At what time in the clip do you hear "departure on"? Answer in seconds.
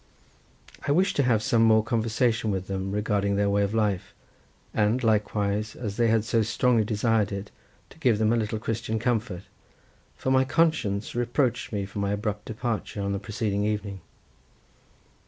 12.45-13.11